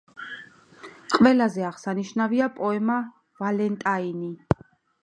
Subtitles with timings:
[1.17, 2.97] ყველაზე აღსანიშნავია პოემა
[3.45, 4.35] „ვალენტაინი“.